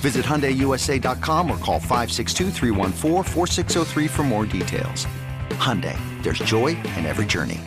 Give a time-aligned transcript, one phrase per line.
[0.00, 2.50] Visit HyundaiUSA.com or call 562
[4.08, 5.06] for more details.
[5.50, 7.60] Hyundai, there's joy in every journey.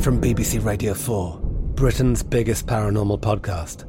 [0.00, 1.38] From BBC Radio 4,
[1.76, 3.84] Britain's biggest paranormal podcast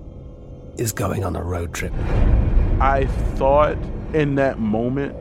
[0.80, 1.94] is going on a road trip.
[2.80, 3.76] I thought
[4.14, 5.16] in that moment,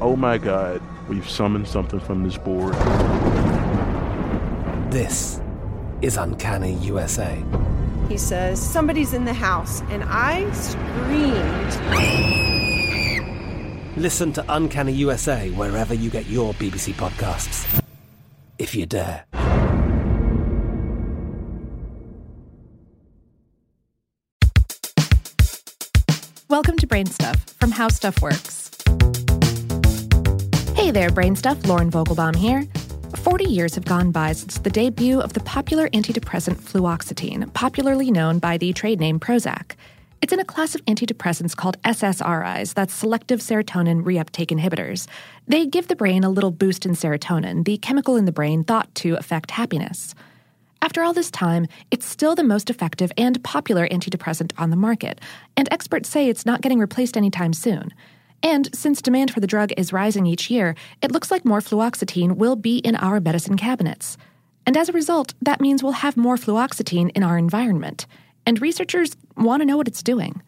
[0.00, 2.72] oh my God, we've summoned something from this board.
[4.90, 5.38] This
[6.00, 7.44] is Uncanny USA
[8.08, 9.80] he says, Somebody's in the house.
[9.90, 11.72] And I screamed.
[13.96, 17.82] Listen to Uncanny USA wherever you get your BBC podcasts,
[18.58, 19.24] if you dare.
[26.48, 28.70] Welcome to Brain Stuff from How Stuff Works.
[30.76, 31.64] Hey there, Brain Stuff.
[31.66, 32.66] Lauren Vogelbaum here.
[33.16, 38.38] 40 years have gone by since the debut of the popular antidepressant fluoxetine, popularly known
[38.38, 39.76] by the trade name Prozac.
[40.22, 45.08] It's in a class of antidepressants called SSRIs, that's selective serotonin reuptake inhibitors.
[45.48, 48.94] They give the brain a little boost in serotonin, the chemical in the brain thought
[48.96, 50.14] to affect happiness.
[50.80, 55.20] After all this time, it's still the most effective and popular antidepressant on the market,
[55.56, 57.92] and experts say it's not getting replaced anytime soon.
[58.42, 62.36] And since demand for the drug is rising each year, it looks like more fluoxetine
[62.36, 64.16] will be in our medicine cabinets.
[64.66, 68.06] And as a result, that means we'll have more fluoxetine in our environment.
[68.46, 70.42] And researchers want to know what it's doing.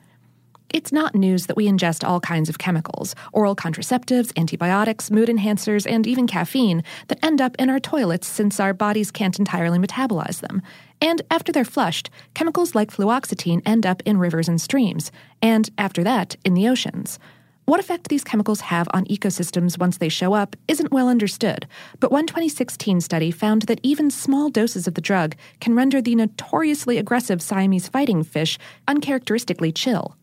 [0.75, 5.89] It's not news that we ingest all kinds of chemicals oral contraceptives, antibiotics, mood enhancers,
[5.89, 10.41] and even caffeine that end up in our toilets since our bodies can't entirely metabolize
[10.41, 10.63] them.
[11.01, 16.03] And after they're flushed, chemicals like fluoxetine end up in rivers and streams, and after
[16.03, 17.21] that, in the oceans.
[17.67, 21.67] What effect these chemicals have on ecosystems once they show up isn't well understood,
[21.99, 26.15] but one 2016 study found that even small doses of the drug can render the
[26.15, 30.15] notoriously aggressive Siamese fighting fish uncharacteristically chill.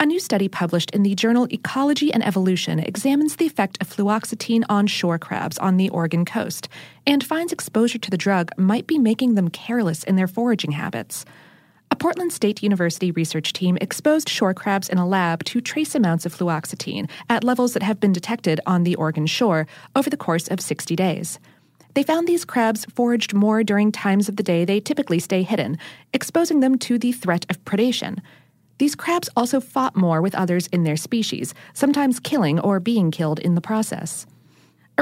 [0.00, 4.64] A new study published in the journal Ecology and Evolution examines the effect of fluoxetine
[4.68, 6.68] on shore crabs on the Oregon coast
[7.06, 11.24] and finds exposure to the drug might be making them careless in their foraging habits.
[11.92, 16.24] A Portland State University research team exposed shore crabs in a lab to trace amounts
[16.24, 20.48] of fluoxetine at levels that have been detected on the Oregon shore over the course
[20.48, 21.38] of 60 days.
[21.92, 25.76] They found these crabs foraged more during times of the day they typically stay hidden,
[26.14, 28.20] exposing them to the threat of predation.
[28.78, 33.38] These crabs also fought more with others in their species, sometimes killing or being killed
[33.38, 34.26] in the process.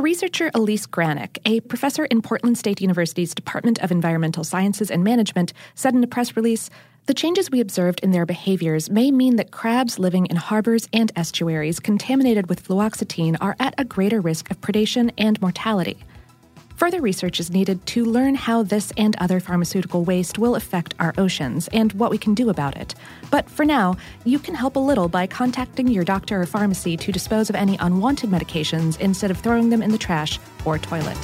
[0.00, 5.52] Researcher, Elise Granek, a professor in Portland State University's Department of Environmental Sciences and Management,
[5.75, 6.70] said in a press release
[7.06, 11.12] The changes we observed in their behaviors may mean that crabs living in harbors and
[11.17, 15.99] estuaries contaminated with fluoxetine are at a greater risk of predation and mortality.
[16.81, 21.12] Further research is needed to learn how this and other pharmaceutical waste will affect our
[21.19, 22.94] oceans and what we can do about it.
[23.31, 27.12] But for now, you can help a little by contacting your doctor or pharmacy to
[27.12, 31.19] dispose of any unwanted medications instead of throwing them in the trash or toilet.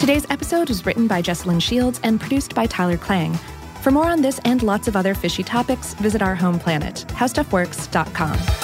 [0.00, 3.34] Today's episode was written by Jesslyn Shields and produced by Tyler Klang.
[3.82, 8.63] For more on this and lots of other fishy topics, visit our home planet, howstuffworks.com.